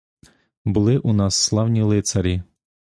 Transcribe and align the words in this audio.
Були 0.65 0.97
у 0.97 1.13
нас 1.13 1.35
славні 1.35 1.81
лицарі. 1.81 2.43